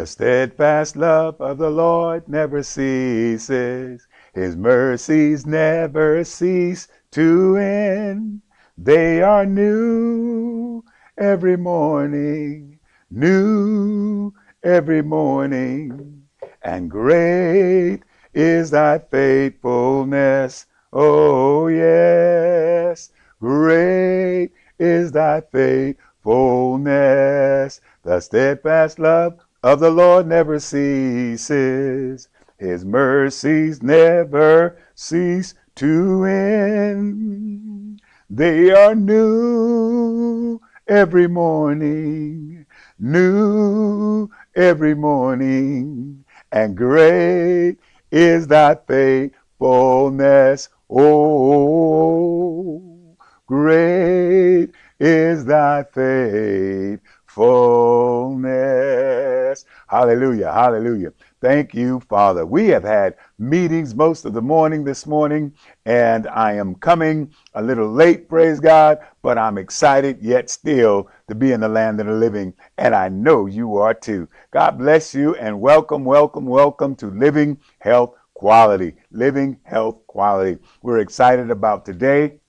[0.00, 4.08] The steadfast love of the Lord never ceases.
[4.32, 8.40] His mercies never cease to end.
[8.78, 10.82] They are new
[11.18, 12.78] every morning,
[13.10, 14.32] new
[14.62, 16.22] every morning.
[16.62, 18.00] And great
[18.32, 20.64] is thy faithfulness.
[20.94, 27.82] Oh, yes, great is thy faithfulness.
[28.02, 32.28] The steadfast love of the Lord never ceases.
[32.58, 38.00] His mercies never cease to end.
[38.28, 42.66] They are new every morning,
[42.98, 47.78] new every morning, and great
[48.10, 50.68] is thy faithfulness.
[50.90, 52.82] Oh,
[53.46, 57.00] great is thy faithfulness.
[59.86, 61.12] Hallelujah, hallelujah.
[61.40, 62.44] Thank you, Father.
[62.44, 65.54] We have had meetings most of the morning this morning,
[65.86, 71.36] and I am coming a little late, praise God, but I'm excited yet still to
[71.36, 74.28] be in the land of the living, and I know you are too.
[74.50, 78.94] God bless you, and welcome, welcome, welcome to Living Health Quality.
[79.12, 80.58] Living Health Quality.
[80.82, 82.40] We're excited about today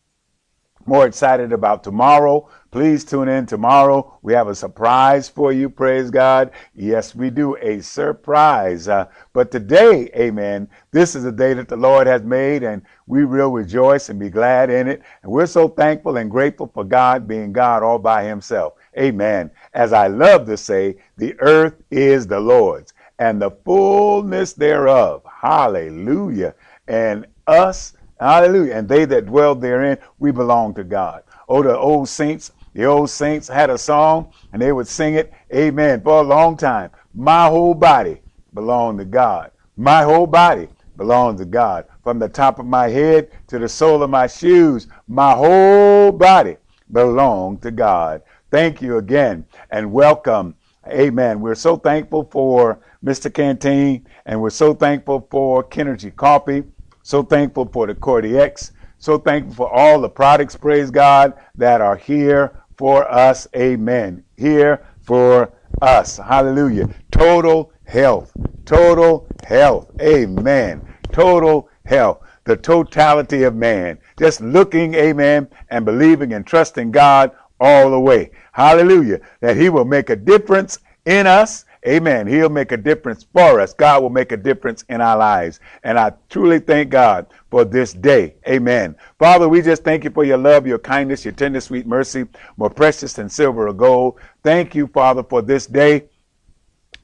[0.86, 2.50] more excited about tomorrow.
[2.72, 4.18] Please tune in tomorrow.
[4.22, 5.70] We have a surprise for you.
[5.70, 6.52] Praise God.
[6.74, 8.88] Yes, we do a surprise.
[8.88, 13.26] Uh, but today, amen, this is a day that the Lord has made and we
[13.26, 15.02] will rejoice and be glad in it.
[15.22, 18.76] And we're so thankful and grateful for God being God all by himself.
[18.98, 19.52] Amen.
[19.74, 25.24] As I love to say, the earth is the Lord's and the fullness thereof.
[25.42, 26.56] Hallelujah.
[26.88, 28.76] And us, Hallelujah.
[28.76, 31.24] And they that dwell therein, we belong to God.
[31.50, 35.34] Oh, the old saints, the old saints had a song and they would sing it,
[35.54, 36.92] amen, for a long time.
[37.14, 38.22] My whole body
[38.54, 39.52] belonged to God.
[39.76, 41.86] My whole body belonged to God.
[42.04, 46.58] From the top of my head to the sole of my shoes, my whole body
[46.92, 48.22] belonged to God.
[48.50, 50.56] Thank you again and welcome.
[50.88, 51.42] Amen.
[51.42, 53.34] We're so thankful for Mr.
[53.34, 56.64] Canteen and we're so thankful for Kenergy Coffee.
[57.04, 58.72] So thankful for the Cordy X.
[58.98, 63.48] So thankful for all the products, praise God, that are here for us.
[63.56, 64.24] Amen.
[64.38, 65.54] Here for
[65.84, 66.18] us.
[66.18, 66.90] Hallelujah.
[67.12, 68.34] Total health.
[68.66, 69.92] Total health.
[70.02, 70.82] Amen.
[71.12, 72.22] Total health.
[72.46, 74.00] The totality of man.
[74.18, 78.32] Just looking, amen, and believing and trusting God all the way.
[78.52, 79.20] Hallelujah.
[79.42, 82.28] That he will make a difference in us Amen.
[82.28, 83.74] He'll make a difference for us.
[83.74, 85.60] God will make a difference in our lives.
[85.84, 88.36] And I truly thank God for this day.
[88.48, 88.96] Amen.
[89.18, 92.26] Father, we just thank you for your love, your kindness, your tender, sweet mercy,
[92.58, 94.20] more precious than silver or gold.
[94.44, 96.10] Thank you, Father, for this day.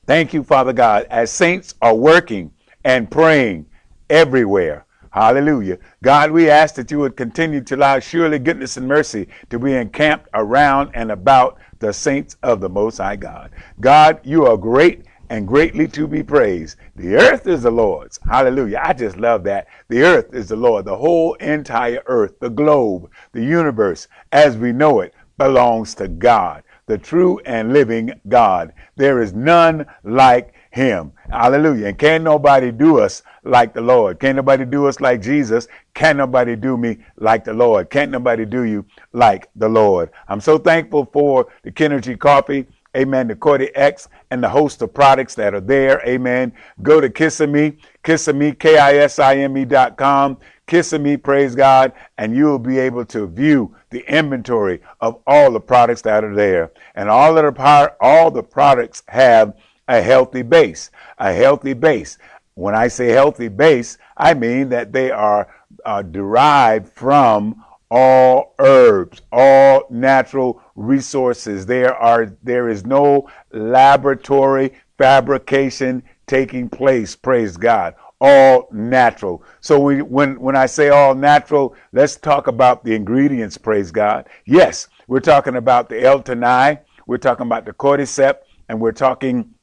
[0.05, 2.51] Thank you, Father God, as saints are working
[2.83, 3.65] and praying
[4.09, 4.86] everywhere.
[5.17, 5.79] Hallelujah.
[6.03, 9.73] God, we ask that you would continue to allow surely goodness and mercy to be
[9.73, 13.49] encamped around and about the saints of the Most High God.
[13.81, 16.77] God, you are great and greatly to be praised.
[16.95, 18.19] The earth is the Lord's.
[18.29, 18.79] Hallelujah.
[18.83, 19.65] I just love that.
[19.87, 20.85] The earth is the Lord.
[20.85, 26.61] The whole entire earth, the globe, the universe, as we know it, belongs to God,
[26.85, 28.71] the true and living God.
[28.97, 31.11] There is none like him.
[31.29, 31.87] Hallelujah.
[31.87, 34.19] And can't nobody do us like the Lord.
[34.19, 35.67] Can't nobody do us like Jesus.
[35.93, 37.89] Can't nobody do me like the Lord.
[37.89, 40.11] Can't nobody do you like the Lord.
[40.27, 42.67] I'm so thankful for the Kenergy Coffee.
[42.95, 43.27] Amen.
[43.27, 46.01] The Cordy X and the host of products that are there.
[46.07, 46.53] Amen.
[46.81, 50.37] Go to Kisime, Kisime, K-I-S-I-M-E dot com.
[50.67, 56.01] Kisime, praise God, and you'll be able to view the inventory of all the products
[56.01, 56.71] that are there.
[56.95, 59.53] And all of the, all the products have
[59.87, 60.91] a healthy base.
[61.17, 62.17] A healthy base.
[62.55, 65.47] When I say healthy base, I mean that they are
[65.85, 71.65] uh, derived from all herbs, all natural resources.
[71.65, 77.15] There are there is no laboratory fabrication taking place.
[77.15, 77.95] Praise God.
[78.19, 79.43] All natural.
[79.61, 83.57] So we, when when I say all natural, let's talk about the ingredients.
[83.57, 84.27] Praise God.
[84.45, 89.53] Yes, we're talking about the L-theanine, we're talking about the cordyceps, and we're talking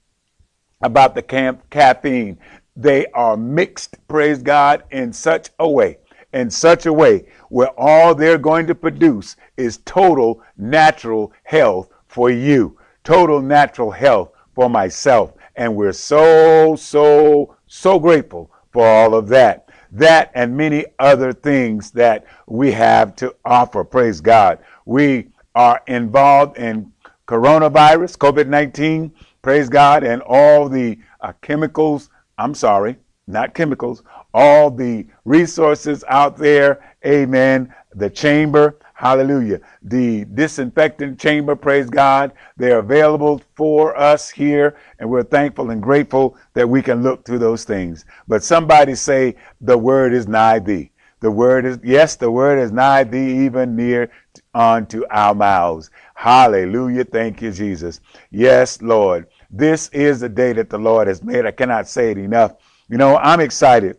[0.85, 2.39] about the camp caffeine.
[2.77, 5.99] They are mixed, praise God, in such a way,
[6.33, 12.31] in such a way where all they're going to produce is total natural health for
[12.31, 15.33] you, total natural health for myself.
[15.57, 19.69] And we're so, so, so grateful for all of that.
[19.91, 23.85] That and many other things that we have to offer.
[23.85, 24.59] Praise God.
[24.85, 26.93] We are involved in
[27.27, 29.13] coronavirus, COVID 19
[29.45, 32.09] praise God, and all the uh, chemicals,
[32.39, 32.97] I'm sorry,
[33.27, 34.03] not chemicals,
[34.33, 42.79] all the resources out there, amen, the chamber, hallelujah, the disinfectant chamber, praise God, they're
[42.79, 47.65] available for us here, and we're thankful and grateful that we can look through those
[47.65, 48.07] things.
[48.27, 50.91] But somebody say, the word is nigh thee.
[51.21, 54.11] The word is, yes, the word is nigh thee, even near
[54.55, 55.91] unto our mouths.
[56.15, 57.05] Hallelujah.
[57.05, 58.01] Thank you, Jesus.
[58.31, 59.27] Yes, Lord.
[59.51, 61.47] This is the day that the Lord has made.
[61.47, 62.55] I cannot say it enough.
[62.89, 63.99] You know, I'm excited.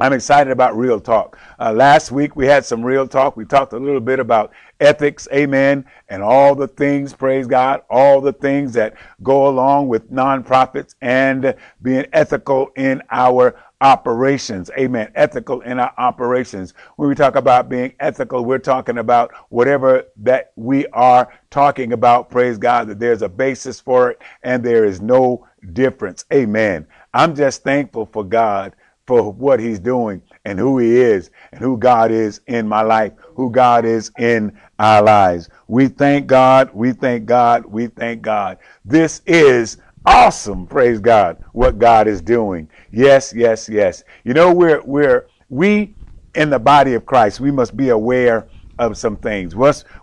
[0.00, 1.38] I'm excited about real talk.
[1.58, 3.36] Uh, last week we had some real talk.
[3.36, 4.50] We talked a little bit about
[4.80, 10.10] ethics, amen, and all the things, praise God, all the things that go along with
[10.10, 14.70] nonprofits and being ethical in our operations.
[14.78, 15.12] Amen.
[15.14, 16.72] Ethical in our operations.
[16.96, 22.30] When we talk about being ethical, we're talking about whatever that we are talking about.
[22.30, 26.24] Praise God that there's a basis for it and there is no difference.
[26.32, 26.86] Amen.
[27.12, 28.74] I'm just thankful for God
[29.10, 33.12] for what he's doing and who he is and who God is in my life,
[33.34, 35.48] who God is in our lives.
[35.66, 36.70] We thank God.
[36.72, 37.66] We thank God.
[37.66, 38.58] We thank God.
[38.84, 40.64] This is awesome.
[40.64, 41.38] Praise God.
[41.54, 42.68] What God is doing.
[42.92, 44.04] Yes, yes, yes.
[44.22, 45.96] You know, we're, we're, we
[46.36, 48.46] in the body of Christ, we must be aware
[48.78, 49.56] of some things.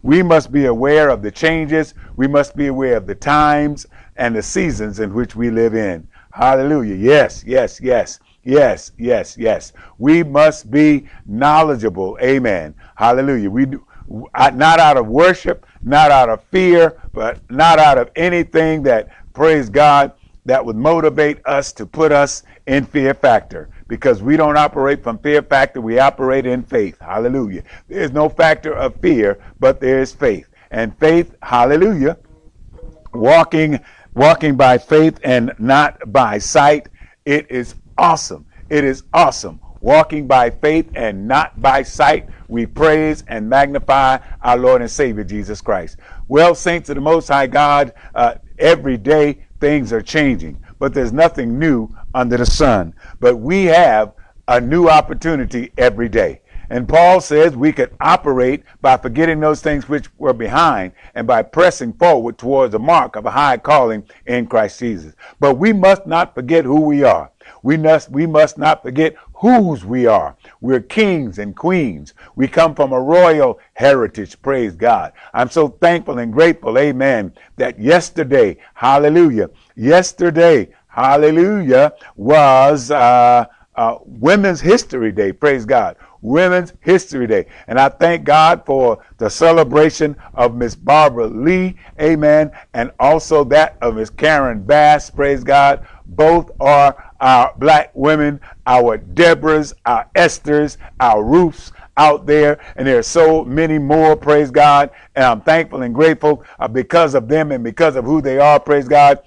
[0.04, 1.94] We must be aware of the changes.
[2.18, 3.86] We must be aware of the times
[4.18, 6.06] and the seasons in which we live in.
[6.32, 6.96] Hallelujah.
[6.96, 8.20] Yes, yes, yes.
[8.48, 9.74] Yes, yes, yes.
[9.98, 12.18] We must be knowledgeable.
[12.22, 12.76] Amen.
[12.96, 13.50] Hallelujah.
[13.52, 18.84] We do, not out of worship, not out of fear, but not out of anything
[18.84, 20.14] that, praise God,
[20.46, 25.18] that would motivate us to put us in fear factor because we don't operate from
[25.18, 26.98] fear factor, we operate in faith.
[27.02, 27.64] Hallelujah.
[27.90, 30.48] There's no factor of fear, but there is faith.
[30.72, 32.18] And faith, hallelujah,
[33.14, 33.82] walking
[34.14, 36.88] walking by faith and not by sight,
[37.26, 38.46] it is awesome.
[38.70, 39.60] It is awesome.
[39.80, 45.24] Walking by faith and not by sight, we praise and magnify our Lord and Savior
[45.24, 45.98] Jesus Christ.
[46.28, 51.14] Well, saints of the Most High God, uh, every day things are changing, but there's
[51.14, 52.94] nothing new under the sun.
[53.20, 54.14] But we have
[54.48, 56.42] a new opportunity every day.
[56.70, 61.44] And Paul says we could operate by forgetting those things which were behind and by
[61.44, 65.14] pressing forward towards the mark of a high calling in Christ Jesus.
[65.40, 67.32] But we must not forget who we are.
[67.64, 70.36] We must, we must not forget whose we are.
[70.62, 72.14] We're kings and queens.
[72.36, 74.42] We come from a royal heritage.
[74.42, 75.14] Praise God.
[75.34, 76.78] I'm so thankful and grateful.
[76.78, 77.34] Amen.
[77.56, 85.32] That yesterday, hallelujah, yesterday, hallelujah, was uh, uh, Women's History Day.
[85.32, 85.96] Praise God.
[86.28, 87.46] Women's History Day.
[87.68, 91.78] And I thank God for the celebration of Miss Barbara Lee.
[92.02, 92.52] Amen.
[92.74, 95.10] And also that of Miss Karen Bass.
[95.10, 95.88] Praise God.
[96.06, 102.60] Both are our black women, our Deborahs, our Esthers, our Ruths out there.
[102.76, 104.16] And there are so many more.
[104.16, 104.92] Praise God.
[105.16, 108.60] And I'm thankful and grateful uh, because of them and because of who they are.
[108.60, 109.20] Praise God.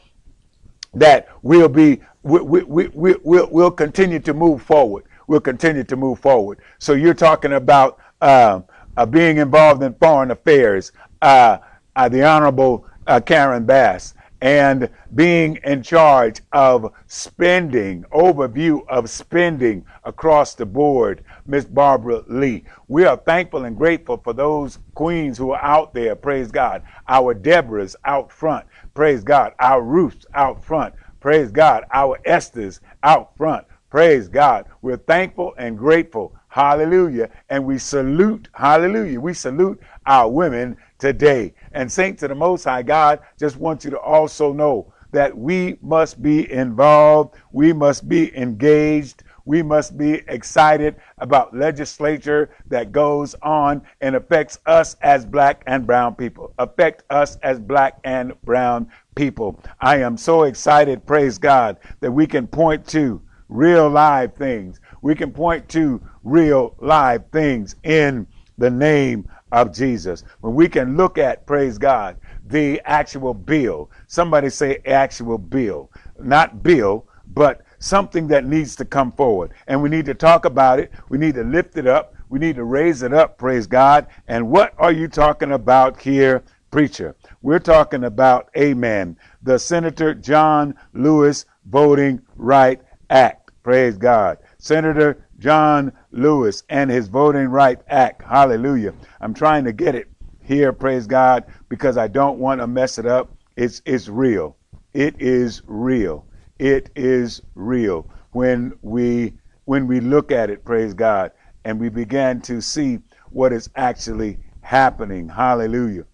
[0.95, 5.85] That we'll be, we, we, we, we, we'll, we'll continue to move forward will continue
[5.85, 6.59] to move forward.
[6.81, 8.63] So you're talking about uh,
[8.97, 10.91] uh, being involved in foreign affairs,
[11.23, 11.59] uh,
[11.95, 19.85] uh the Honorable uh, Karen Bass, and being in charge of spending, overview of spending
[20.03, 22.65] across the board, Miss Barbara Lee.
[22.89, 26.83] We are thankful and grateful for those queens who are out there, praise God.
[27.09, 29.53] Our Deborahs out front, praise God.
[29.61, 31.85] Our Ruths out front, praise God.
[31.93, 34.67] Our Esthers out front, Praise God.
[34.83, 36.37] We're thankful and grateful.
[36.47, 37.29] Hallelujah.
[37.49, 39.21] And we salute, hallelujah.
[39.21, 41.55] We salute our women today.
[41.73, 45.77] And saints to the Most High God, just want you to also know that we
[45.83, 47.35] must be involved.
[47.51, 49.25] We must be engaged.
[49.45, 55.85] We must be excited about legislature that goes on and affects us as black and
[55.85, 56.55] brown people.
[56.59, 59.61] Affect us as black and brown people.
[59.81, 64.81] I am so excited, praise God, that we can point to real live things.
[65.03, 68.27] We can point to real live things in
[68.57, 70.25] the name of Jesus.
[70.41, 72.17] When we can look at, praise God,
[72.47, 73.91] the actual bill.
[74.07, 75.91] Somebody say actual bill.
[76.19, 79.53] Not bill, but something that needs to come forward.
[79.67, 80.93] And we need to talk about it.
[81.09, 82.15] We need to lift it up.
[82.29, 84.07] We need to raise it up, praise God.
[84.29, 87.17] And what are you talking about here, preacher?
[87.43, 93.40] We're talking about, amen, the Senator John Lewis Voting Right Act.
[93.63, 94.39] Praise God.
[94.59, 98.23] Senator John Lewis and his Voting Right Act.
[98.23, 98.95] Hallelujah.
[99.21, 100.09] I'm trying to get it
[100.43, 103.35] here, praise God, because I don't want to mess it up.
[103.57, 104.57] It's, it's real.
[104.95, 106.27] it is real.
[106.59, 111.31] It is real when we when we look at it, praise God,
[111.65, 112.99] and we begin to see
[113.31, 115.29] what is actually happening.
[115.29, 116.05] Hallelujah.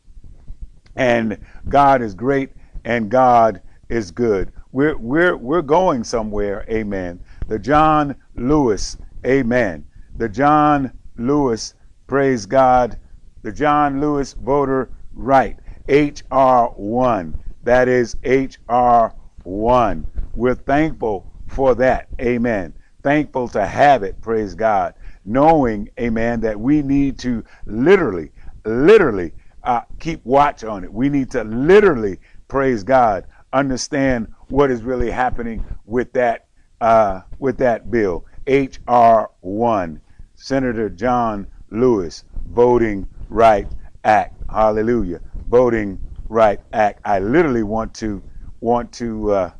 [0.94, 1.38] And
[1.68, 2.50] God is great
[2.84, 4.52] and God is good.
[4.76, 7.21] We're we're we're going somewhere, amen.
[7.49, 9.87] The John Lewis, amen.
[10.18, 11.73] The John Lewis,
[12.06, 12.99] praise God.
[13.42, 17.33] The John Lewis voter right, HR1.
[17.62, 20.04] That is HR1.
[20.35, 22.75] We're thankful for that, amen.
[23.02, 24.92] Thankful to have it, praise God.
[25.25, 28.30] Knowing, amen, that we need to literally,
[28.66, 30.92] literally uh, keep watch on it.
[30.92, 36.46] We need to literally, praise God, understand what is really happening with that
[36.80, 38.24] uh, with that bill.
[38.46, 40.00] HR one,
[40.34, 43.68] Senator John Lewis, Voting Right
[44.04, 44.40] Act.
[44.50, 45.20] Hallelujah.
[45.48, 45.98] Voting
[46.28, 47.00] Right Act.
[47.04, 48.22] I literally want to
[48.60, 49.50] want to uh,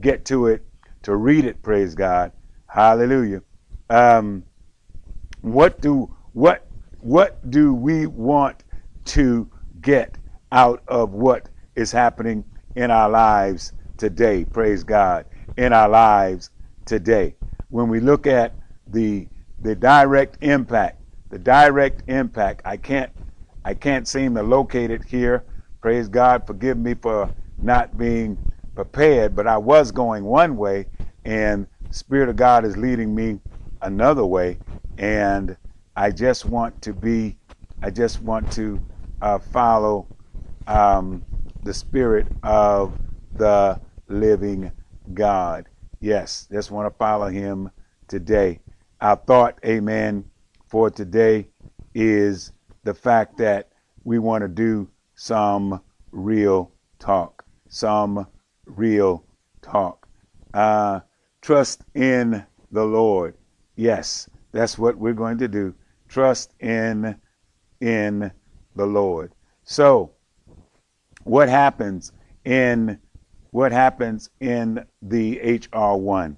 [0.00, 0.64] get to it
[1.02, 1.62] to read it.
[1.62, 2.32] Praise God.
[2.66, 3.42] Hallelujah.
[3.88, 4.44] Um,
[5.40, 6.66] what do what
[7.00, 8.64] what do we want
[9.04, 10.16] to get
[10.52, 13.72] out of what is happening in our lives
[14.04, 14.44] today.
[14.44, 15.24] Praise God.
[15.56, 16.50] In our lives
[16.84, 17.34] today.
[17.70, 18.54] When we look at
[18.88, 19.26] the
[19.62, 23.10] the direct impact, the direct impact, I can't
[23.64, 25.44] I can't seem to locate it here.
[25.80, 26.46] Praise God.
[26.46, 27.30] Forgive me for
[27.62, 28.36] not being
[28.74, 30.84] prepared, but I was going one way
[31.24, 33.40] and Spirit of God is leading me
[33.80, 34.58] another way
[34.98, 35.56] and
[35.96, 37.38] I just want to be
[37.82, 38.78] I just want to
[39.22, 40.06] uh, follow
[40.66, 41.24] um,
[41.62, 42.98] the spirit of
[43.36, 44.72] the living
[45.12, 45.68] God.
[46.00, 47.70] Yes, just want to follow him
[48.08, 48.60] today.
[49.00, 50.24] Our thought, amen,
[50.66, 51.48] for today
[51.94, 52.52] is
[52.84, 53.70] the fact that
[54.04, 55.80] we want to do some
[56.10, 57.44] real talk.
[57.68, 58.26] Some
[58.66, 59.24] real
[59.62, 60.06] talk.
[60.52, 61.00] Uh,
[61.40, 63.36] trust in the Lord.
[63.76, 65.74] Yes, that's what we're going to do.
[66.08, 67.16] Trust in
[67.80, 68.30] in
[68.76, 69.32] the Lord.
[69.64, 70.12] So,
[71.24, 72.12] what happens
[72.44, 72.98] in
[73.54, 76.34] what happens in the HR1?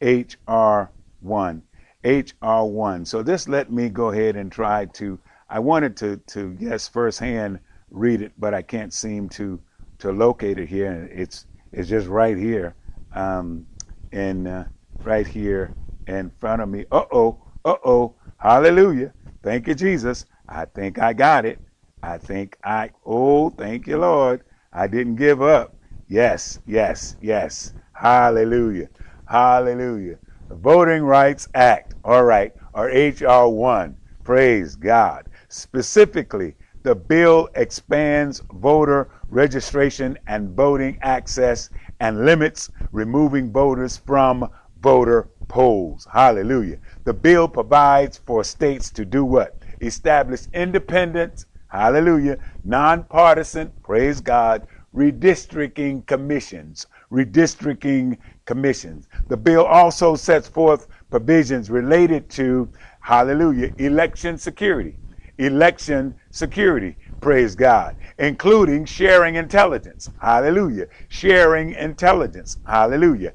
[0.00, 1.62] HR1.
[2.02, 3.06] HR1.
[3.06, 7.60] So this let me go ahead and try to I wanted to to yes firsthand
[7.90, 9.60] read it, but I can't seem to
[9.98, 10.90] to locate it here.
[10.90, 12.74] And It's it's just right here,
[13.12, 13.66] um,
[14.10, 14.64] and uh,
[15.02, 15.74] right here
[16.06, 16.86] in front of me.
[16.90, 19.12] Uh oh, uh oh, hallelujah!
[19.42, 20.24] Thank you, Jesus.
[20.48, 21.60] I think I got it.
[22.02, 24.44] I think I, oh, thank you, Lord.
[24.72, 25.76] I didn't give up.
[26.08, 27.72] Yes, yes, yes.
[27.92, 28.88] Hallelujah.
[29.26, 30.18] Hallelujah.
[30.48, 33.48] The Voting Rights Act, all right, or H.R.
[33.48, 33.96] 1.
[34.22, 35.28] Praise God.
[35.48, 41.70] Specifically, the bill expands voter registration and voting access
[42.00, 44.48] and limits removing voters from
[44.80, 46.06] voter polls.
[46.12, 46.78] Hallelujah.
[47.04, 49.62] The bill provides for states to do what?
[49.80, 56.86] Establish independent hallelujah, nonpartisan, praise God, redistricting commissions.
[57.10, 59.08] Redistricting commissions.
[59.28, 62.68] The bill also sets forth provisions related to,
[63.00, 64.96] hallelujah, election security.
[65.38, 70.10] Election security, praise God, including sharing intelligence.
[70.20, 70.86] Hallelujah.
[71.08, 72.58] Sharing intelligence.
[72.66, 73.32] Hallelujah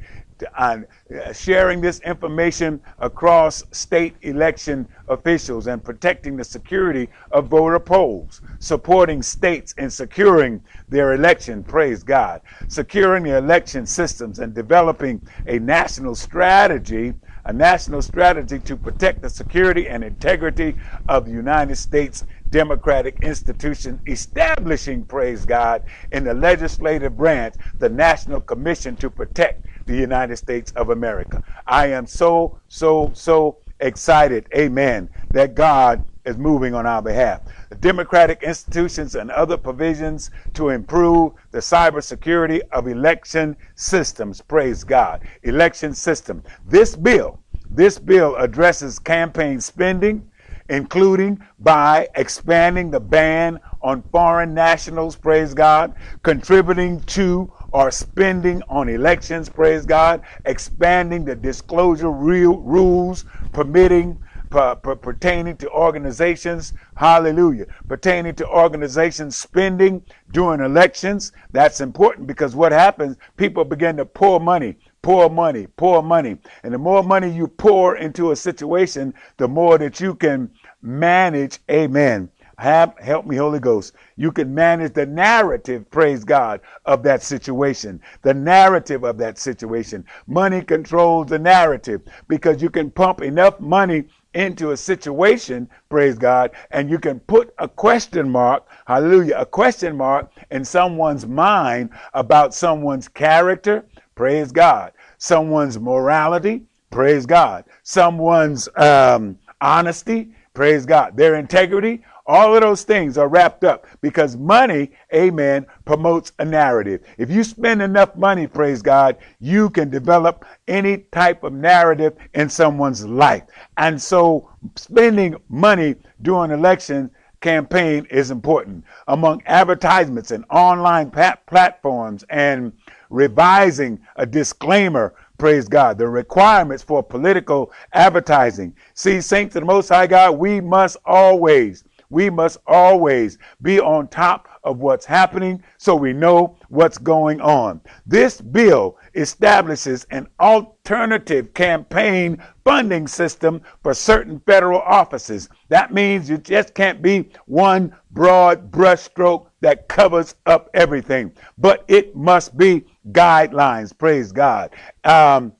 [0.57, 7.79] on uh, sharing this information across state election officials and protecting the security of voter
[7.79, 15.21] polls, supporting states in securing their election, praise God, securing the election systems and developing
[15.47, 17.13] a national strategy,
[17.45, 20.75] a national strategy to protect the security and integrity
[21.07, 28.41] of the United States democratic institution, establishing, praise God, in the legislative branch, the National
[28.41, 31.43] Commission to Protect the United States of America.
[31.67, 37.41] I am so, so, so excited, amen, that God is moving on our behalf.
[37.69, 44.41] The democratic institutions and other provisions to improve the cybersecurity of election systems.
[44.41, 45.23] Praise God.
[45.43, 46.43] Election system.
[46.67, 47.39] This bill,
[47.71, 50.29] this bill addresses campaign spending,
[50.69, 58.89] including by expanding the ban on foreign nationals, praise God, contributing to or spending on
[58.89, 68.47] elections, praise God, expanding the disclosure real rules permitting pertaining to organizations, hallelujah, pertaining to
[68.47, 71.31] organizations spending during elections.
[71.51, 76.37] That's important because what happens, people begin to pour money, pour money, pour money.
[76.63, 81.59] And the more money you pour into a situation, the more that you can manage,
[81.69, 83.93] amen, have help me holy ghost.
[84.17, 88.01] You can manage the narrative praise god of that situation.
[88.21, 90.05] The narrative of that situation.
[90.27, 96.51] Money controls the narrative because you can pump enough money into a situation, praise God,
[96.71, 102.53] and you can put a question mark, hallelujah, a question mark in someone's mind about
[102.53, 103.85] someone's character,
[104.15, 112.61] praise God, someone's morality, praise God, someone's um, honesty, praise God, their integrity, all of
[112.61, 117.01] those things are wrapped up because money, amen, promotes a narrative.
[117.17, 122.47] If you spend enough money, praise God, you can develop any type of narrative in
[122.47, 123.43] someone's life.
[123.77, 127.09] And so spending money during election
[127.41, 128.85] campaign is important.
[129.07, 132.71] Among advertisements and online pat- platforms and
[133.09, 135.97] revising a disclaimer Praise God.
[135.97, 138.75] The requirements for political advertising.
[138.93, 144.07] See, saints of the Most High God, we must always we must always be on
[144.07, 147.81] top of what's happening so we know what's going on.
[148.05, 155.49] This bill establishes an alternative campaign funding system for certain federal offices.
[155.69, 162.15] That means you just can't be one broad brushstroke that covers up everything, but it
[162.15, 163.97] must be guidelines.
[163.97, 164.73] Praise God.
[165.03, 165.53] Um,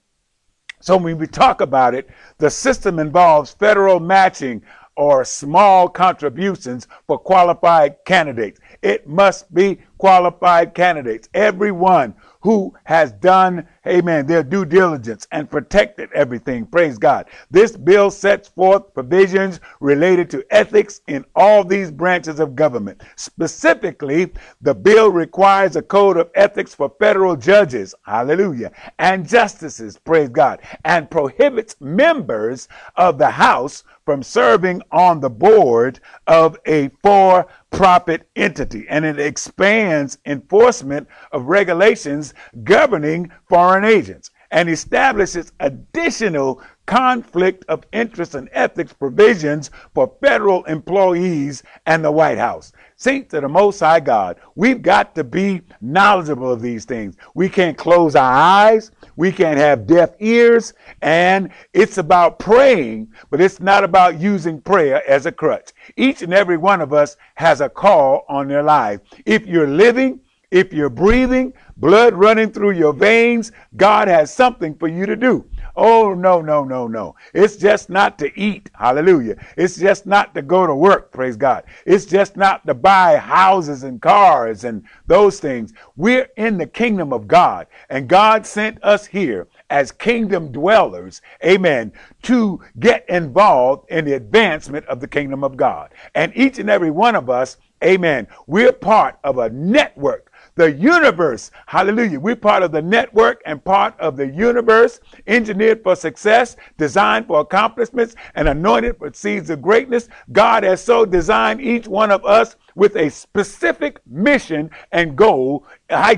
[0.82, 4.64] so when we talk about it, the system involves federal matching
[5.00, 8.60] or small contributions for qualified candidates.
[8.82, 11.30] It must be qualified candidates.
[11.34, 16.66] Everyone who has done, amen, their due diligence and protected everything.
[16.66, 17.28] Praise God.
[17.52, 23.02] This bill sets forth provisions related to ethics in all these branches of government.
[23.16, 24.32] Specifically,
[24.62, 30.62] the bill requires a code of ethics for federal judges, hallelujah, and justices, praise God,
[30.86, 38.28] and prohibits members of the House from serving on the board of a for profit
[38.36, 38.88] entity.
[38.90, 48.34] And it expands enforcement of regulations governing foreign agents and establishes additional conflict of interest
[48.34, 52.72] and ethics provisions for federal employees and the White House.
[52.96, 57.16] Saints of the Most High God, we've got to be knowledgeable of these things.
[57.36, 58.90] We can't close our eyes.
[59.18, 60.74] We can't have deaf ears.
[61.04, 65.72] And it's about praying, but it's not about using prayer as a crutch.
[65.96, 69.00] Each and every one of us has a call on their life.
[69.28, 74.88] If you're living, if you're breathing, blood running through your veins, God has something for
[74.88, 75.46] you to do.
[75.76, 77.16] Oh, no, no, no, no.
[77.34, 78.70] It's just not to eat.
[78.74, 79.38] Hallelujah.
[79.56, 81.12] It's just not to go to work.
[81.12, 81.66] Praise God.
[81.86, 85.74] It's just not to buy houses and cars and those things.
[85.96, 91.92] We're in the kingdom of God, and God sent us here as kingdom dwellers, amen,
[92.24, 95.94] to get involved in the advancement of the kingdom of God.
[96.16, 100.29] And each and every one of us, amen, we're part of a network
[100.60, 101.52] the universe.
[101.68, 102.20] Hallelujah.
[102.20, 107.40] We're part of the network and part of the universe, engineered for success, designed for
[107.40, 110.10] accomplishments, and anointed for seeds of greatness.
[110.34, 115.66] God has so designed each one of us with a specific mission and goal.
[115.90, 116.18] A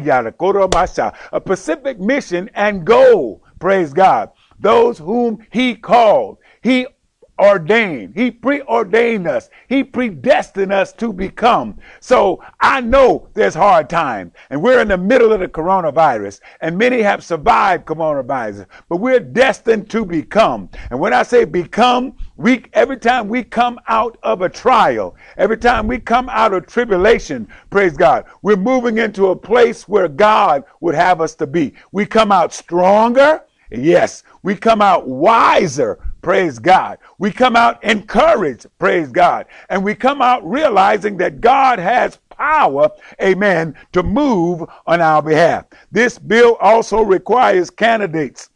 [1.36, 3.44] specific mission and goal.
[3.60, 4.32] Praise God.
[4.60, 6.88] Those whom he called, he
[7.42, 8.14] ordained.
[8.16, 9.50] He preordained us.
[9.68, 11.78] He predestined us to become.
[12.00, 16.78] So I know there's hard times and we're in the middle of the coronavirus and
[16.78, 20.70] many have survived coronavirus, but we're destined to become.
[20.92, 25.58] And when I say become, we, every time we come out of a trial, every
[25.58, 30.64] time we come out of tribulation, praise God, we're moving into a place where God
[30.80, 31.74] would have us to be.
[31.92, 33.44] We come out stronger.
[33.72, 37.00] Yes, we come out wiser Praise God.
[37.18, 38.68] We come out encouraged.
[38.78, 39.48] Praise God.
[39.70, 42.90] And we come out realizing that God has power,
[43.22, 45.66] amen, to move on our behalf.
[45.92, 48.50] This bill also requires candidates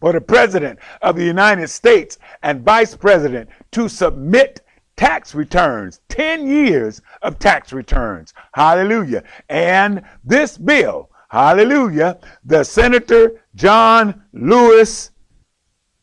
[0.00, 4.60] for the President of the United States and Vice President to submit
[4.96, 8.34] tax returns, 10 years of tax returns.
[8.52, 9.22] Hallelujah.
[9.48, 15.10] And this bill, hallelujah, the Senator John Lewis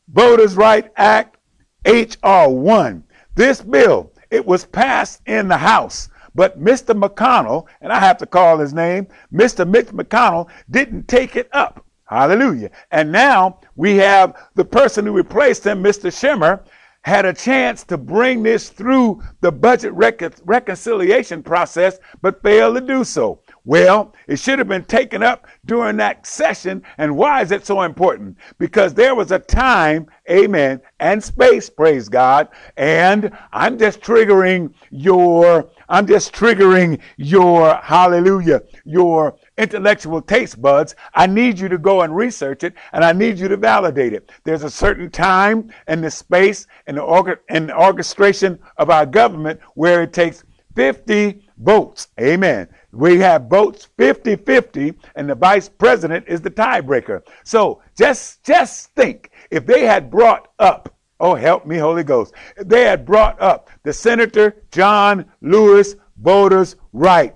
[0.10, 1.38] Voters' Right Act,
[1.86, 2.50] H.R.
[2.50, 3.04] 1.
[3.36, 7.00] This bill, it was passed in the House, but Mr.
[7.00, 9.68] McConnell, and I have to call his name, Mr.
[9.68, 11.86] Mitch McConnell, didn't take it up.
[12.06, 12.70] Hallelujah.
[12.92, 16.12] And now we have the person who replaced him, Mr.
[16.12, 16.64] Schumer,
[17.04, 22.82] had a chance to bring this through the budget rec- reconciliation process, but failed to
[22.82, 23.42] do so.
[23.66, 26.84] Well, it should have been taken up during that session.
[26.98, 28.38] And why is it so important?
[28.58, 32.50] Because there was a time, amen, and space, praise God.
[32.76, 40.96] And I'm just triggering your, I'm just triggering your, hallelujah, your intellectual taste buds.
[41.14, 44.30] I need you to go and research it and I need you to validate it.
[44.44, 49.62] There's a certain time and the space and the, and the orchestration of our government
[49.76, 50.44] where it takes
[50.76, 52.08] 50 votes.
[52.20, 52.68] Amen.
[52.92, 57.22] We have votes 50 50, and the vice president is the tiebreaker.
[57.44, 62.68] So just, just think if they had brought up, oh, help me, Holy Ghost, if
[62.68, 67.36] they had brought up the Senator John Lewis Voters' Right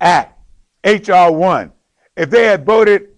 [0.00, 0.38] Act,
[0.84, 1.32] H.R.
[1.32, 1.72] 1,
[2.16, 3.08] if they had voted,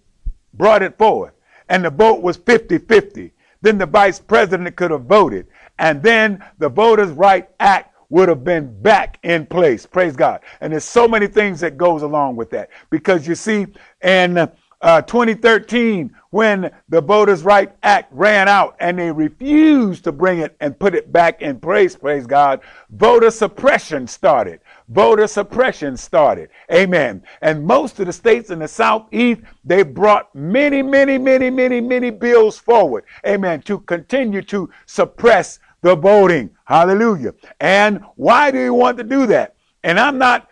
[0.54, 1.32] brought it forward,
[1.68, 5.46] and the vote was 50 50, then the vice president could have voted.
[5.78, 9.86] And then the Voters' Right Act would have been back in place.
[9.86, 10.42] Praise God.
[10.60, 12.68] And there's so many things that goes along with that.
[12.90, 13.66] Because you see,
[14.02, 14.36] in
[14.82, 20.54] uh, 2013, when the Voters' Right Act ran out and they refused to bring it
[20.60, 24.60] and put it back in place, praise God, voter suppression started.
[24.88, 26.50] Voter suppression started.
[26.70, 27.22] Amen.
[27.40, 32.10] And most of the states in the Southeast, they brought many, many, many, many, many
[32.10, 33.04] bills forward.
[33.26, 33.62] Amen.
[33.62, 36.50] To continue to suppress the voting.
[36.64, 37.34] Hallelujah.
[37.60, 39.54] And why do you want to do that?
[39.84, 40.48] And I'm not,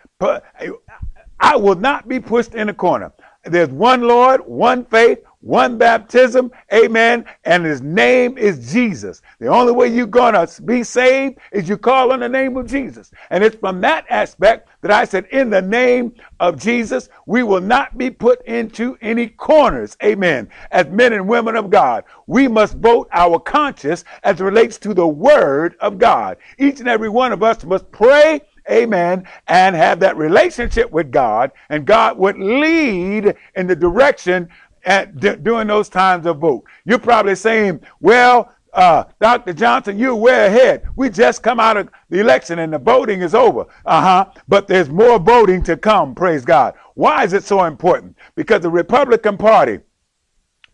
[1.39, 3.11] I will not be pushed in a corner.
[3.43, 9.21] There's one Lord, one faith, one baptism, amen, and his name is Jesus.
[9.39, 12.67] The only way you're going to be saved is you call on the name of
[12.67, 13.11] Jesus.
[13.31, 17.61] And it's from that aspect that I said, in the name of Jesus, we will
[17.61, 20.49] not be put into any corners, amen.
[20.71, 25.07] As men and women of God, we must vote our conscience as relates to the
[25.07, 26.37] word of God.
[26.59, 31.51] Each and every one of us must pray amen, and have that relationship with God,
[31.69, 34.49] and God would lead in the direction
[34.85, 36.63] at d- during those times of vote.
[36.85, 39.53] You're probably saying, well, uh, Dr.
[39.53, 40.87] Johnson, you're way ahead.
[40.95, 43.65] We just come out of the election and the voting is over.
[43.85, 44.31] Uh huh.
[44.47, 46.75] But there's more voting to come, praise God.
[46.95, 48.15] Why is it so important?
[48.35, 49.79] Because the Republican Party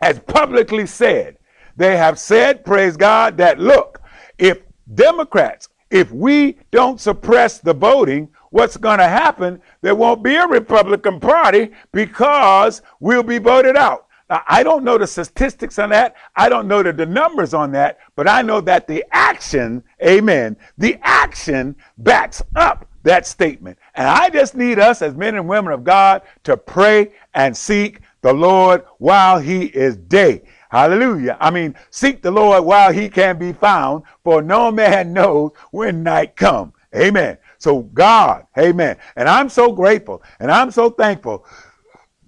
[0.01, 1.37] has publicly said,
[1.75, 4.01] they have said, praise God, that look,
[4.37, 4.61] if
[4.93, 10.47] Democrats, if we don't suppress the voting, what's going to happen, there won't be a
[10.47, 14.07] Republican Party because we'll be voted out.
[14.29, 16.15] Now, I don't know the statistics on that.
[16.35, 20.57] I don't know the, the numbers on that, but I know that the action, amen,
[20.77, 23.77] the action backs up that statement.
[23.95, 28.01] And I just need us as men and women of God to pray and seek
[28.21, 30.43] the Lord while he is day.
[30.69, 31.37] Hallelujah.
[31.39, 36.03] I mean, seek the Lord while he can be found, for no man knows when
[36.03, 36.73] night come.
[36.93, 37.37] Amen.
[37.59, 38.97] So God, amen.
[39.15, 41.45] And I'm so grateful and I'm so thankful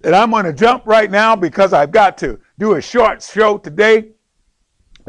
[0.00, 3.58] that I'm going to jump right now because I've got to do a short show
[3.58, 4.10] today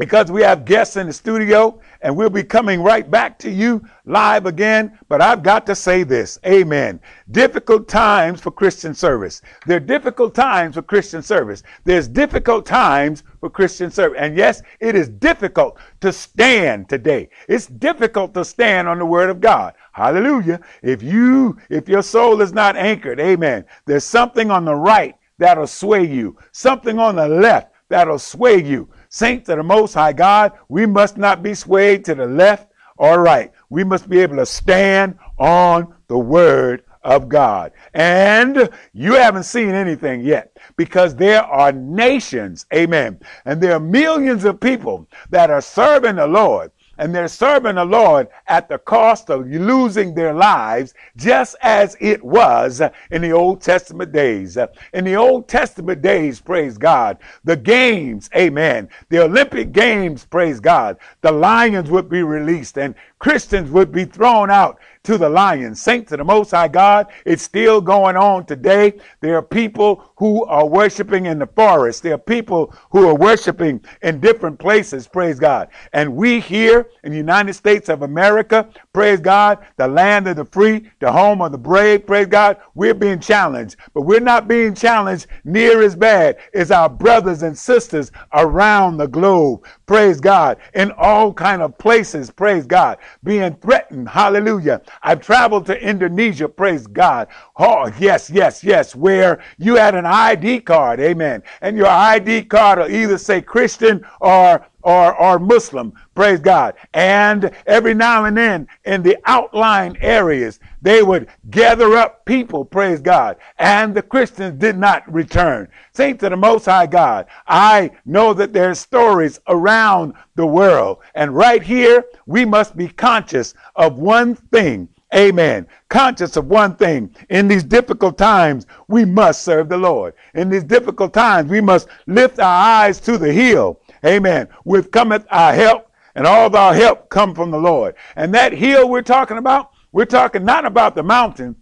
[0.02, 3.80] because we have guests in the studio and we'll be coming right back to you
[4.04, 4.98] live again.
[5.08, 6.40] But I've got to say this.
[6.44, 6.98] Amen.
[7.30, 9.42] Difficult times for Christian service.
[9.64, 11.62] There are difficult times for Christian service.
[11.84, 14.18] There's difficult times for Christian service.
[14.20, 17.28] And yes, it is difficult to stand today.
[17.46, 19.74] It's difficult to stand on the word of God.
[19.92, 20.58] Hallelujah.
[20.82, 25.68] If you, if your soul is not anchored, amen, there's something on the right that'll
[25.68, 28.88] sway you, something on the left that'll sway you.
[29.12, 33.22] Saints of the Most High God, we must not be swayed to the left or
[33.22, 33.52] right.
[33.68, 37.72] We must be able to stand on the Word of God.
[37.92, 44.46] And you haven't seen anything yet because there are nations, amen, and there are millions
[44.46, 49.30] of people that are serving the Lord and they're serving the Lord at the cost
[49.30, 54.56] of losing their lives, just as it was in the Old Testament days.
[54.92, 60.96] In the Old Testament days, praise God, the games, amen, the Olympic Games, praise God,
[61.20, 65.80] the lions would be released and Christians would be thrown out to the lions.
[65.80, 68.94] Saints of the Most High God, it's still going on today.
[69.20, 72.02] There are people who are worshiping in the forest.
[72.02, 75.68] There are people who are worshiping in different places, praise God.
[75.92, 80.44] And we here in the United States of America, praise God, the land of the
[80.44, 83.76] free, the home of the brave, praise God, we're being challenged.
[83.94, 89.08] But we're not being challenged near as bad as our brothers and sisters around the
[89.08, 95.66] globe, praise God, in all kind of places, praise God, being threatened, hallelujah, I've traveled
[95.66, 97.28] to Indonesia, praise God.
[97.56, 101.42] Oh, yes, yes, yes, where you had an ID card, amen.
[101.60, 106.74] And your ID card will either say Christian or or, or Muslim, praise God.
[106.94, 113.00] And every now and then in the outlying areas, they would gather up people, praise
[113.00, 113.36] God.
[113.58, 115.68] And the Christians did not return.
[115.92, 120.98] Saints of the Most High God, I know that there's stories around the world.
[121.14, 124.88] And right here, we must be conscious of one thing.
[125.14, 125.66] Amen.
[125.90, 127.14] Conscious of one thing.
[127.28, 130.14] In these difficult times, we must serve the Lord.
[130.34, 134.48] In these difficult times, we must lift our eyes to the hill Amen.
[134.64, 137.94] With cometh our help, and all of our help come from the Lord.
[138.16, 141.56] And that hill we're talking about, we're talking not about the mountain,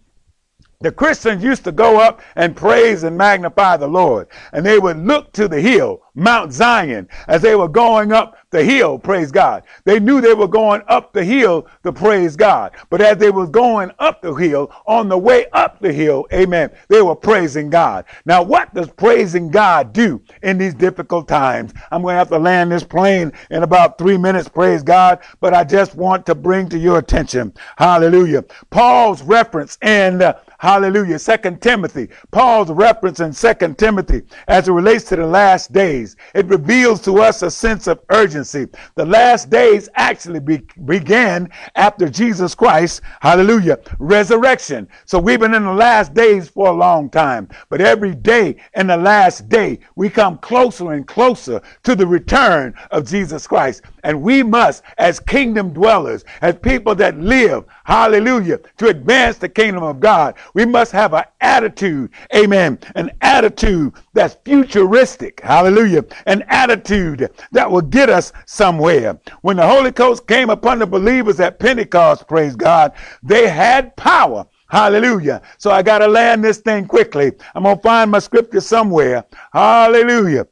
[0.81, 4.27] the Christians used to go up and praise and magnify the Lord.
[4.51, 8.63] And they would look to the hill, Mount Zion, as they were going up the
[8.63, 9.63] hill, praise God.
[9.85, 12.73] They knew they were going up the hill to praise God.
[12.89, 16.71] But as they were going up the hill, on the way up the hill, amen,
[16.89, 18.05] they were praising God.
[18.25, 21.73] Now, what does praising God do in these difficult times?
[21.91, 25.19] I'm going to have to land this plane in about three minutes, praise God.
[25.39, 31.17] But I just want to bring to your attention, hallelujah, Paul's reference in uh, Hallelujah.
[31.17, 32.07] Second Timothy.
[32.29, 36.00] Paul's reference in Second Timothy as it relates to the last days.
[36.33, 38.67] It reveals to us a sense of urgency.
[38.95, 44.87] The last days actually be, began after Jesus Christ, hallelujah, resurrection.
[45.05, 47.49] So we've been in the last days for a long time.
[47.69, 52.73] But every day in the last day, we come closer and closer to the return
[52.91, 53.83] of Jesus Christ.
[54.03, 59.83] And we must, as kingdom dwellers, as people that live, hallelujah, to advance the kingdom
[59.83, 65.90] of God, we must have an attitude, amen, an attitude that's futuristic, hallelujah,
[66.25, 69.19] an attitude that will get us somewhere.
[69.41, 74.45] When the Holy Ghost came upon the believers at Pentecost, praise God, they had power.
[74.69, 75.41] Hallelujah.
[75.57, 77.31] So I got to land this thing quickly.
[77.53, 79.25] I'm going to find my scripture somewhere.
[79.51, 80.47] Hallelujah.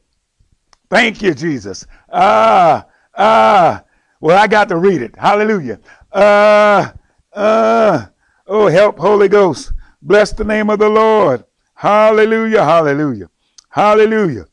[0.89, 1.86] Thank you, Jesus.
[2.12, 3.84] Ah, ah.
[4.19, 5.15] Well, I got to read it.
[5.15, 5.80] Hallelujah.
[6.12, 6.91] Uh,
[7.34, 8.06] uh,
[8.47, 9.71] oh, help, Holy Ghost.
[10.02, 11.45] Bless the name of the Lord.
[11.75, 13.30] Hallelujah, hallelujah,
[13.69, 14.45] hallelujah.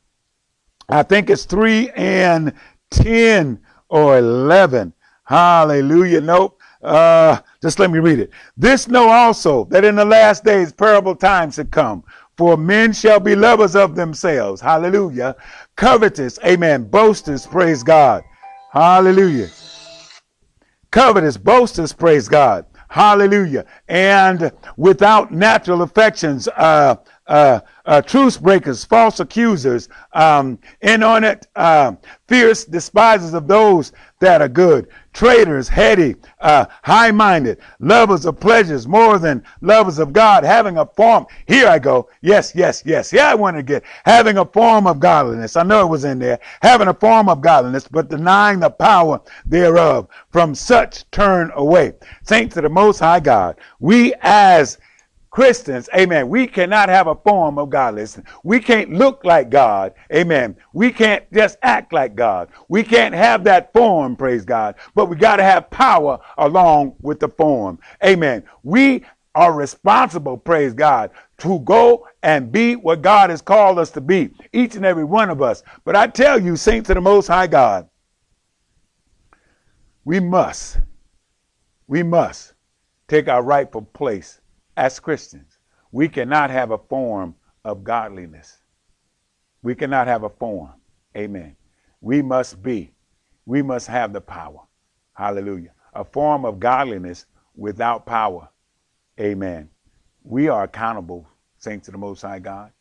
[0.89, 2.53] I think it's 3 and
[2.91, 4.93] 10 or 11.
[5.25, 6.21] Hallelujah.
[6.21, 6.61] Nope.
[6.83, 8.31] Uh, just let me read it.
[8.57, 12.05] This know also that in the last days parable times have come.
[12.37, 14.61] For men shall be lovers of themselves.
[14.61, 15.35] Hallelujah.
[15.77, 16.39] Covetous.
[16.45, 16.85] Amen.
[16.85, 17.47] Boasters.
[17.47, 18.23] Praise God.
[18.73, 19.49] Hallelujah.
[20.91, 21.39] Covetous.
[21.39, 21.93] Boasters.
[21.93, 22.67] Praise God.
[22.89, 23.65] Hallelujah.
[23.89, 26.97] And without natural affections, uh,
[27.29, 31.93] uh, uh, truce breakers, false accusers, um, inordinate, uh,
[32.29, 39.19] fierce despisers of those that are good, traitors, heady, uh, high-minded, lovers of pleasures more
[39.19, 41.27] than lovers of God, having a form.
[41.47, 42.09] Here I go.
[42.23, 43.13] Yes, yes, yes.
[43.13, 45.57] Yeah, I want to get having a form of godliness.
[45.57, 46.39] I know it was in there.
[46.63, 50.09] Having a form of godliness, but denying the power thereof.
[50.31, 51.93] From such turn away.
[52.23, 54.79] Saints of the Most High God, we as
[55.37, 58.19] Christians, amen, we cannot have a form of godliness.
[58.43, 60.57] We can't look like God, amen.
[60.73, 62.49] We can't just act like God.
[62.71, 67.21] We can't have that form, praise God, but we got to have power along with
[67.21, 68.45] the form, amen.
[68.63, 74.01] We are responsible, praise God, to go and be what God has called us to
[74.01, 75.63] be, each and every one of us.
[75.85, 77.91] But I tell you, saints of the Most High God,
[80.03, 80.79] we must,
[81.87, 82.55] we must
[83.07, 84.41] take our rightful place
[84.77, 85.59] as Christians,
[85.93, 87.35] we cannot have a form
[87.65, 88.59] of godliness.
[89.63, 90.75] We cannot have a form.
[91.17, 91.57] Amen.
[92.01, 92.93] We must be,
[93.47, 94.61] we must have the power.
[95.15, 95.73] Hallelujah.
[95.95, 98.49] A form of godliness without power.
[99.19, 99.71] Amen.
[100.23, 101.27] We are accountable,
[101.59, 102.73] saints of the Most High God.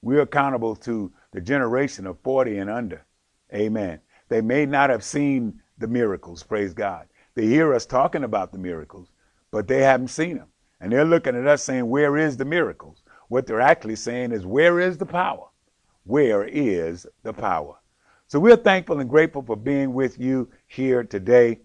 [0.00, 3.04] We're accountable to the generation of 40 and under.
[3.52, 4.00] Amen.
[4.28, 7.06] They may not have seen the miracles, praise God.
[7.34, 9.10] They hear us talking about the miracles,
[9.50, 10.48] but they haven't seen them.
[10.80, 13.02] And they're looking at us saying, Where is the miracles?
[13.28, 15.46] What they're actually saying is, Where is the power?
[16.04, 17.76] Where is the power?
[18.26, 21.60] So we're thankful and grateful for being with you here today.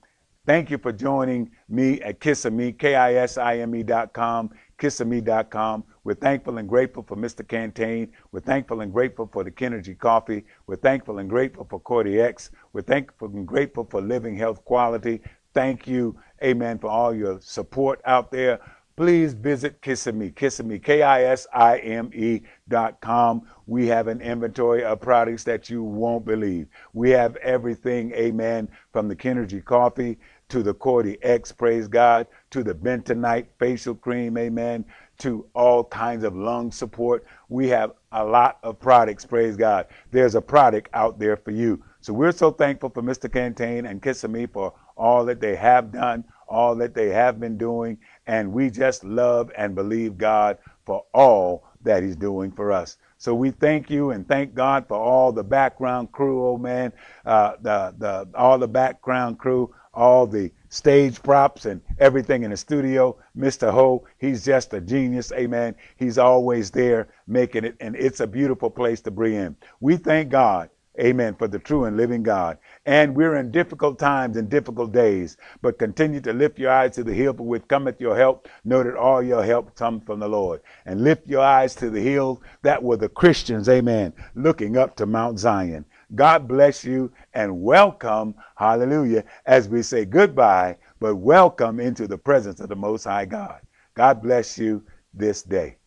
[0.46, 5.84] Thank you for joining me at Kisime, K-I-S-I-M-E dot com, Kisime.com.
[6.04, 7.48] We're thankful and grateful for Mr.
[7.48, 8.10] Cantain.
[8.32, 10.46] We're thankful and grateful for the Kenergy Coffee.
[10.66, 12.52] We're thankful and grateful for Cordy X.
[12.74, 15.22] We're thankful and grateful for Living Health Quality.
[15.54, 18.60] Thank you, amen, for all your support out there
[19.00, 23.48] please visit Kisime, Kisime, K-I-S-I-M-E dot com.
[23.66, 26.68] We have an inventory of products that you won't believe.
[26.92, 30.18] We have everything, amen, from the Kenergy coffee
[30.50, 34.84] to the Cordy X, praise God, to the Bentonite facial cream, amen,
[35.20, 37.26] to all kinds of lung support.
[37.48, 39.88] We have a lot of products, praise God.
[40.12, 41.82] There's a product out there for you.
[42.02, 43.32] So we're so thankful for Mr.
[43.32, 47.98] Cantain and Kisime for all that they have done, all that they have been doing,
[48.30, 52.98] and we just love and believe God for all that He's doing for us.
[53.18, 56.94] So we thank you and thank God for all the background crew, oh man,
[57.26, 62.58] uh, the the all the background crew, all the stage props and everything in the
[62.58, 63.18] studio.
[63.36, 63.72] Mr.
[63.72, 65.74] Ho, he's just a genius, amen.
[65.98, 69.56] He's always there making it, and it's a beautiful place to be in.
[69.80, 71.36] We thank God Amen.
[71.36, 72.58] For the true and living God.
[72.86, 77.04] And we're in difficult times and difficult days, but continue to lift your eyes to
[77.04, 78.48] the hill for which cometh your help.
[78.66, 80.62] Know that all your help comes from the Lord.
[80.86, 85.06] And lift your eyes to the hills that were the Christians, amen, looking up to
[85.06, 85.86] Mount Zion.
[86.16, 92.60] God bless you and welcome, hallelujah, as we say goodbye, but welcome into the presence
[92.60, 93.62] of the Most High God.
[93.96, 94.84] God bless you
[95.14, 95.79] this day.